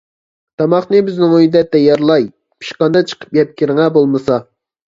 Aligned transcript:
-تاماقنى 0.59 1.01
بىزنىڭ 1.09 1.35
ئۆيدە 1.39 1.61
تەييارلاي، 1.75 2.25
پىشقاندا 2.65 3.07
چىقىپ 3.13 3.39
يەپ 3.41 3.55
كىرىڭە 3.63 3.91
بولمىسا. 4.01 4.43